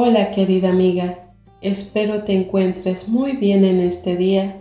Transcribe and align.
Hola 0.00 0.30
querida 0.30 0.68
amiga, 0.68 1.18
espero 1.60 2.22
te 2.22 2.32
encuentres 2.32 3.08
muy 3.08 3.32
bien 3.32 3.64
en 3.64 3.80
este 3.80 4.16
día 4.16 4.58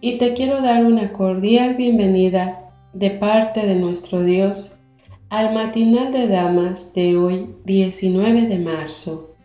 y 0.00 0.18
te 0.18 0.32
quiero 0.32 0.62
dar 0.62 0.84
una 0.84 1.12
cordial 1.12 1.76
bienvenida 1.76 2.72
de 2.92 3.10
parte 3.10 3.64
de 3.64 3.76
nuestro 3.76 4.24
Dios 4.24 4.80
al 5.28 5.54
matinal 5.54 6.12
de 6.12 6.26
damas 6.26 6.92
de 6.92 7.16
hoy 7.16 7.54
19 7.66 8.48
de 8.48 8.58
marzo 8.58 9.36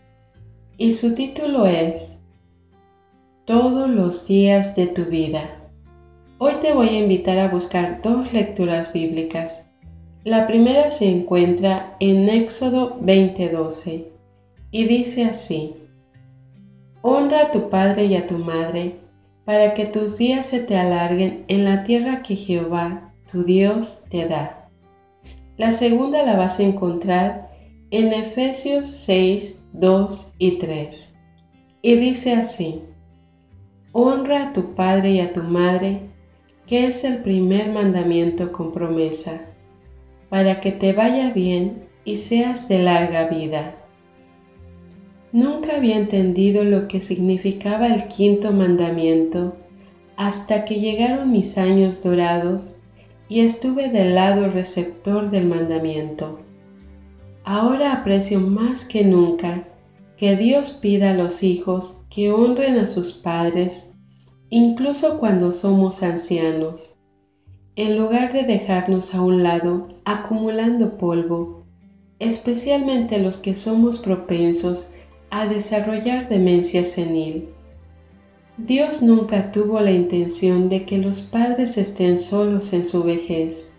y 0.79 0.93
su 0.93 1.13
título 1.13 1.67
es 1.67 2.23
Todos 3.45 3.87
los 3.87 4.27
días 4.27 4.75
de 4.75 4.87
tu 4.87 5.03
vida. 5.03 5.69
Hoy 6.39 6.53
te 6.59 6.73
voy 6.73 6.89
a 6.89 6.97
invitar 6.97 7.37
a 7.37 7.49
buscar 7.49 8.01
dos 8.01 8.33
lecturas 8.33 8.91
bíblicas. 8.91 9.69
La 10.23 10.47
primera 10.47 10.89
se 10.89 11.07
encuentra 11.07 11.97
en 11.99 12.29
Éxodo 12.29 12.99
20:12 12.99 14.14
y 14.75 14.83
dice 14.83 15.23
así, 15.23 15.73
Honra 17.01 17.43
a 17.43 17.51
tu 17.51 17.69
padre 17.69 18.07
y 18.07 18.15
a 18.17 18.27
tu 18.27 18.39
madre, 18.39 18.97
para 19.45 19.73
que 19.73 19.85
tus 19.85 20.17
días 20.17 20.47
se 20.47 20.59
te 20.59 20.75
alarguen 20.75 21.45
en 21.47 21.63
la 21.63 21.85
tierra 21.85 22.21
que 22.21 22.35
Jehová, 22.35 23.13
tu 23.31 23.45
Dios, 23.45 24.03
te 24.09 24.27
da. 24.27 24.67
La 25.55 25.71
segunda 25.71 26.23
la 26.23 26.35
vas 26.35 26.59
a 26.59 26.63
encontrar 26.63 27.51
en 27.89 28.11
Efesios 28.11 28.87
6, 28.87 29.67
2 29.71 30.33
y 30.39 30.57
3. 30.57 31.15
Y 31.81 31.95
dice 31.95 32.33
así, 32.33 32.81
Honra 33.93 34.49
a 34.49 34.51
tu 34.51 34.75
padre 34.75 35.11
y 35.11 35.21
a 35.21 35.31
tu 35.31 35.43
madre, 35.43 36.01
que 36.67 36.87
es 36.87 37.05
el 37.05 37.19
primer 37.19 37.71
mandamiento 37.71 38.51
con 38.51 38.73
promesa, 38.73 39.39
para 40.27 40.59
que 40.59 40.73
te 40.73 40.91
vaya 40.91 41.31
bien 41.31 41.87
y 42.03 42.17
seas 42.17 42.67
de 42.67 42.79
larga 42.79 43.29
vida 43.29 43.75
Nunca 45.35 45.75
había 45.75 45.97
entendido 45.97 46.63
lo 46.63 46.87
que 46.87 47.01
significaba 47.01 47.87
el 47.87 48.07
quinto 48.07 48.53
mandamiento 48.53 49.57
hasta 50.15 50.63
que 50.63 50.79
llegaron 50.79 51.29
mis 51.29 51.57
años 51.57 52.01
dorados 52.01 52.79
y 53.27 53.41
estuve 53.41 53.89
del 53.89 54.15
lado 54.15 54.49
receptor 54.49 55.29
del 55.31 55.45
mandamiento. 55.45 56.39
Ahora 57.43 57.91
aprecio 57.91 58.39
más 58.39 58.85
que 58.85 59.03
nunca 59.03 59.67
que 60.15 60.37
Dios 60.37 60.79
pida 60.81 61.11
a 61.11 61.15
los 61.15 61.43
hijos 61.43 62.05
que 62.09 62.31
honren 62.31 62.77
a 62.77 62.87
sus 62.87 63.11
padres, 63.11 63.93
incluso 64.49 65.19
cuando 65.19 65.51
somos 65.51 66.01
ancianos, 66.01 66.97
en 67.75 67.97
lugar 67.99 68.31
de 68.31 68.43
dejarnos 68.43 69.13
a 69.13 69.21
un 69.21 69.43
lado 69.43 69.89
acumulando 70.05 70.97
polvo, 70.97 71.65
especialmente 72.19 73.19
los 73.19 73.35
que 73.35 73.53
somos 73.53 73.99
propensos 73.99 74.94
a 75.37 75.47
desarrollar 75.47 76.29
demencia 76.29 76.85
senil. 76.85 77.49
Dios 78.57 79.01
nunca 79.01 79.51
tuvo 79.51 79.81
la 79.81 79.91
intención 79.91 80.69
de 80.69 80.85
que 80.85 80.97
los 80.97 81.23
padres 81.23 81.77
estén 81.77 82.17
solos 82.17 82.71
en 82.71 82.85
su 82.85 83.03
vejez, 83.03 83.75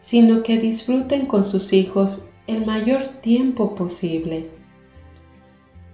sino 0.00 0.42
que 0.42 0.58
disfruten 0.58 1.26
con 1.26 1.44
sus 1.44 1.74
hijos 1.74 2.30
el 2.46 2.64
mayor 2.64 3.06
tiempo 3.06 3.74
posible. 3.74 4.48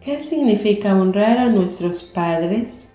¿Qué 0.00 0.20
significa 0.20 0.94
honrar 0.94 1.38
a 1.38 1.48
nuestros 1.48 2.04
padres? 2.04 2.88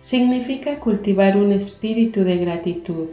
Significa 0.00 0.80
cultivar 0.80 1.38
un 1.38 1.50
espíritu 1.50 2.24
de 2.24 2.36
gratitud, 2.36 3.06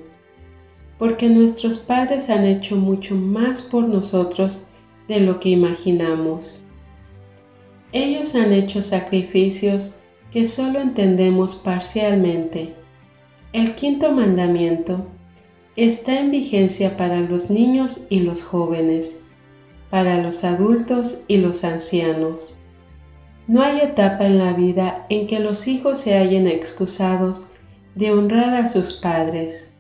porque 0.98 1.30
nuestros 1.30 1.78
padres 1.78 2.30
han 2.30 2.44
hecho 2.44 2.76
mucho 2.76 3.16
más 3.16 3.62
por 3.62 3.88
nosotros 3.88 4.68
de 5.08 5.22
lo 5.22 5.40
que 5.40 5.48
imaginamos. 5.48 6.67
Ellos 7.92 8.36
han 8.36 8.52
hecho 8.52 8.82
sacrificios 8.82 10.00
que 10.32 10.46
solo 10.46 10.80
entendemos 10.80 11.56
parcialmente. 11.56 12.74
El 13.54 13.76
quinto 13.76 14.12
mandamiento 14.12 15.08
está 15.78 16.20
en 16.20 16.32
vigencia 16.32 16.98
para 16.98 17.22
los 17.22 17.50
niños 17.50 18.06
y 18.10 18.20
los 18.20 18.44
jóvenes, 18.44 19.24
para 19.90 20.22
los 20.22 20.44
adultos 20.44 21.24
y 21.28 21.38
los 21.38 21.64
ancianos. 21.64 22.60
No 23.48 23.64
hay 23.64 23.80
etapa 23.80 24.26
en 24.26 24.40
la 24.40 24.52
vida 24.52 25.06
en 25.10 25.26
que 25.26 25.40
los 25.40 25.68
hijos 25.68 26.00
se 26.00 26.18
hallen 26.18 26.48
excusados 26.48 27.52
de 27.96 28.12
honrar 28.12 28.54
a 28.56 28.66
sus 28.66 28.94
padres. 28.94 29.74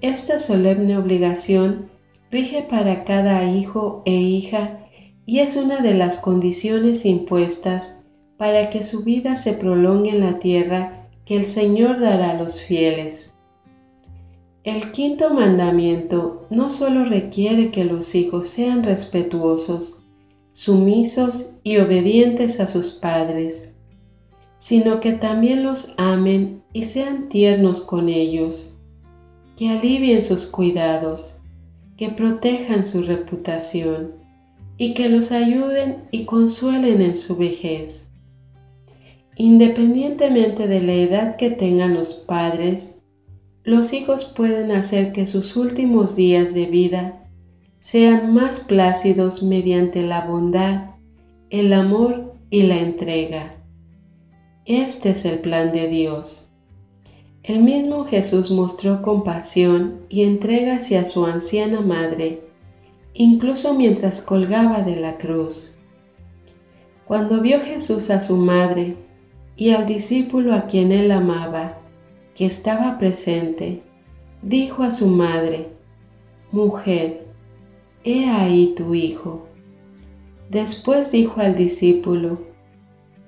Esta 0.00 0.38
solemne 0.38 0.96
obligación 0.96 1.90
rige 2.30 2.62
para 2.62 3.04
cada 3.04 3.44
hijo 3.44 4.02
e 4.06 4.12
hija 4.12 4.85
y 5.26 5.40
es 5.40 5.56
una 5.56 5.80
de 5.82 5.94
las 5.94 6.18
condiciones 6.18 7.04
impuestas 7.04 8.04
para 8.36 8.70
que 8.70 8.84
su 8.84 9.02
vida 9.02 9.34
se 9.34 9.54
prolongue 9.54 10.10
en 10.10 10.20
la 10.20 10.38
tierra 10.38 11.08
que 11.24 11.36
el 11.36 11.44
Señor 11.44 12.00
dará 12.00 12.30
a 12.30 12.40
los 12.40 12.60
fieles. 12.62 13.36
El 14.62 14.92
quinto 14.92 15.34
mandamiento 15.34 16.46
no 16.50 16.70
solo 16.70 17.04
requiere 17.04 17.70
que 17.70 17.84
los 17.84 18.14
hijos 18.14 18.46
sean 18.46 18.84
respetuosos, 18.84 20.04
sumisos 20.52 21.58
y 21.64 21.78
obedientes 21.78 22.60
a 22.60 22.68
sus 22.68 22.92
padres, 22.92 23.76
sino 24.58 25.00
que 25.00 25.12
también 25.12 25.64
los 25.64 25.94
amen 25.96 26.62
y 26.72 26.84
sean 26.84 27.28
tiernos 27.28 27.80
con 27.80 28.08
ellos, 28.08 28.78
que 29.56 29.70
alivien 29.70 30.22
sus 30.22 30.46
cuidados, 30.46 31.42
que 31.96 32.10
protejan 32.10 32.86
su 32.86 33.02
reputación 33.02 34.25
y 34.78 34.94
que 34.94 35.08
los 35.08 35.32
ayuden 35.32 36.04
y 36.10 36.24
consuelen 36.24 37.00
en 37.00 37.16
su 37.16 37.36
vejez. 37.36 38.12
Independientemente 39.36 40.66
de 40.66 40.80
la 40.80 40.94
edad 40.94 41.36
que 41.36 41.50
tengan 41.50 41.94
los 41.94 42.24
padres, 42.26 43.02
los 43.64 43.92
hijos 43.92 44.24
pueden 44.24 44.70
hacer 44.70 45.12
que 45.12 45.26
sus 45.26 45.56
últimos 45.56 46.16
días 46.16 46.54
de 46.54 46.66
vida 46.66 47.28
sean 47.78 48.32
más 48.32 48.60
plácidos 48.60 49.42
mediante 49.42 50.02
la 50.02 50.26
bondad, 50.26 50.90
el 51.50 51.72
amor 51.72 52.34
y 52.50 52.62
la 52.62 52.78
entrega. 52.78 53.56
Este 54.64 55.10
es 55.10 55.24
el 55.24 55.40
plan 55.40 55.72
de 55.72 55.88
Dios. 55.88 56.52
El 57.42 57.62
mismo 57.62 58.04
Jesús 58.04 58.50
mostró 58.50 59.02
compasión 59.02 60.00
y 60.08 60.24
entrega 60.24 60.76
hacia 60.76 61.04
su 61.04 61.26
anciana 61.26 61.80
madre 61.80 62.45
incluso 63.18 63.74
mientras 63.74 64.20
colgaba 64.20 64.82
de 64.82 64.96
la 64.96 65.16
cruz. 65.16 65.78
Cuando 67.06 67.40
vio 67.40 67.60
Jesús 67.60 68.10
a 68.10 68.20
su 68.20 68.36
madre 68.36 68.96
y 69.56 69.70
al 69.70 69.86
discípulo 69.86 70.54
a 70.54 70.66
quien 70.66 70.92
él 70.92 71.10
amaba, 71.10 71.78
que 72.34 72.44
estaba 72.44 72.98
presente, 72.98 73.82
dijo 74.42 74.82
a 74.82 74.90
su 74.90 75.06
madre, 75.06 75.68
Mujer, 76.52 77.26
he 78.04 78.28
ahí 78.28 78.74
tu 78.76 78.94
hijo. 78.94 79.46
Después 80.50 81.10
dijo 81.10 81.40
al 81.40 81.54
discípulo, 81.54 82.40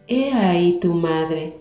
He 0.06 0.32
ahí 0.32 0.78
tu 0.80 0.92
madre. 0.94 1.54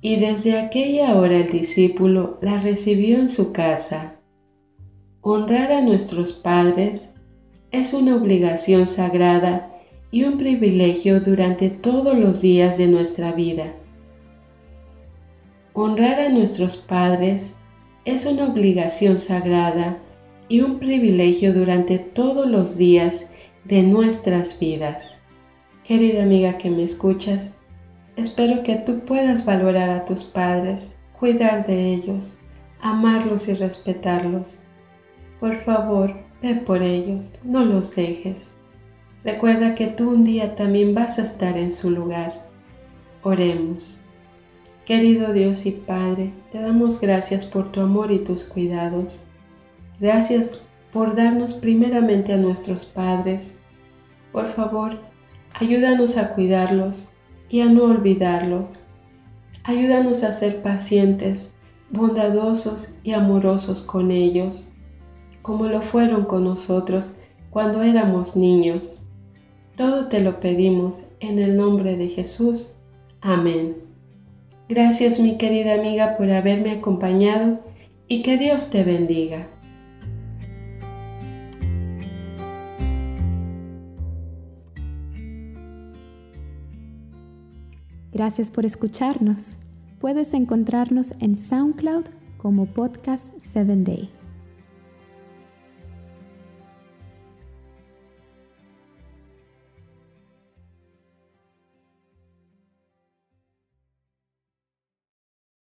Y 0.00 0.16
desde 0.16 0.58
aquella 0.58 1.14
hora 1.14 1.36
el 1.36 1.52
discípulo 1.52 2.38
la 2.40 2.60
recibió 2.60 3.18
en 3.18 3.28
su 3.28 3.52
casa. 3.52 4.16
Honrar 5.20 5.70
a 5.72 5.82
nuestros 5.82 6.32
padres 6.32 7.14
es 7.72 7.94
una 7.94 8.16
obligación 8.16 8.86
sagrada 8.86 9.70
y 10.10 10.24
un 10.24 10.38
privilegio 10.38 11.20
durante 11.20 11.70
todos 11.70 12.18
los 12.18 12.42
días 12.42 12.78
de 12.78 12.88
nuestra 12.88 13.32
vida. 13.32 13.74
Honrar 15.72 16.18
a 16.18 16.28
nuestros 16.30 16.76
padres 16.76 17.58
es 18.04 18.26
una 18.26 18.46
obligación 18.46 19.18
sagrada 19.18 19.98
y 20.48 20.62
un 20.62 20.80
privilegio 20.80 21.54
durante 21.54 21.98
todos 21.98 22.50
los 22.50 22.76
días 22.76 23.34
de 23.64 23.84
nuestras 23.84 24.58
vidas. 24.58 25.22
Querida 25.84 26.24
amiga 26.24 26.58
que 26.58 26.70
me 26.70 26.82
escuchas, 26.82 27.58
espero 28.16 28.64
que 28.64 28.76
tú 28.76 29.00
puedas 29.04 29.46
valorar 29.46 29.90
a 29.90 30.04
tus 30.04 30.24
padres, 30.24 30.98
cuidar 31.18 31.66
de 31.68 31.94
ellos, 31.94 32.38
amarlos 32.80 33.48
y 33.48 33.54
respetarlos. 33.54 34.64
Por 35.38 35.54
favor, 35.56 36.29
Ve 36.42 36.54
por 36.54 36.82
ellos, 36.82 37.38
no 37.44 37.64
los 37.66 37.94
dejes. 37.94 38.56
Recuerda 39.24 39.74
que 39.74 39.88
tú 39.88 40.10
un 40.10 40.24
día 40.24 40.54
también 40.54 40.94
vas 40.94 41.18
a 41.18 41.22
estar 41.22 41.58
en 41.58 41.70
su 41.70 41.90
lugar. 41.90 42.46
Oremos. 43.22 44.00
Querido 44.86 45.34
Dios 45.34 45.66
y 45.66 45.72
Padre, 45.72 46.32
te 46.50 46.62
damos 46.62 46.98
gracias 46.98 47.44
por 47.44 47.70
tu 47.70 47.82
amor 47.82 48.10
y 48.10 48.20
tus 48.20 48.44
cuidados. 48.44 49.24
Gracias 50.00 50.66
por 50.90 51.14
darnos 51.14 51.52
primeramente 51.52 52.32
a 52.32 52.38
nuestros 52.38 52.86
padres. 52.86 53.60
Por 54.32 54.48
favor, 54.48 54.98
ayúdanos 55.52 56.16
a 56.16 56.34
cuidarlos 56.34 57.10
y 57.50 57.60
a 57.60 57.66
no 57.66 57.84
olvidarlos. 57.84 58.86
Ayúdanos 59.64 60.24
a 60.24 60.32
ser 60.32 60.62
pacientes, 60.62 61.54
bondadosos 61.90 62.96
y 63.02 63.12
amorosos 63.12 63.82
con 63.82 64.10
ellos 64.10 64.70
como 65.42 65.66
lo 65.66 65.82
fueron 65.82 66.24
con 66.24 66.44
nosotros 66.44 67.20
cuando 67.50 67.82
éramos 67.82 68.36
niños. 68.36 69.06
Todo 69.76 70.08
te 70.08 70.20
lo 70.20 70.40
pedimos 70.40 71.08
en 71.20 71.38
el 71.38 71.56
nombre 71.56 71.96
de 71.96 72.08
Jesús. 72.08 72.76
Amén. 73.20 73.76
Gracias 74.68 75.18
mi 75.18 75.36
querida 75.36 75.74
amiga 75.74 76.16
por 76.16 76.30
haberme 76.30 76.72
acompañado 76.72 77.60
y 78.06 78.22
que 78.22 78.38
Dios 78.38 78.70
te 78.70 78.84
bendiga. 78.84 79.48
Gracias 88.12 88.50
por 88.50 88.66
escucharnos. 88.66 89.56
Puedes 89.98 90.34
encontrarnos 90.34 91.20
en 91.22 91.34
SoundCloud 91.36 92.04
como 92.36 92.66
Podcast 92.66 93.36
7 93.40 93.76
Day. 93.76 94.19